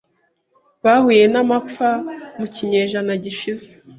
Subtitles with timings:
[0.83, 1.89] bahuye n’amapfa
[2.37, 3.71] mu kinyejana gishize